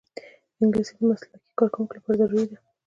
[0.61, 2.57] انګلیسي د مسلکي کارکوونکو لپاره ضروري ده